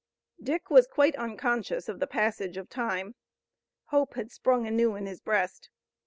[0.41, 3.13] Dick was quite unconscious of the passage of time.
[3.89, 5.69] Hope had sprung anew in his breast.